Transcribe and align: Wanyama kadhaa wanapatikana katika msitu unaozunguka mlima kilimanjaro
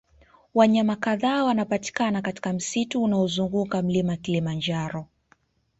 Wanyama 0.53 0.95
kadhaa 0.95 1.43
wanapatikana 1.43 2.21
katika 2.21 2.53
msitu 2.53 3.03
unaozunguka 3.03 3.81
mlima 3.81 4.15
kilimanjaro 4.17 5.05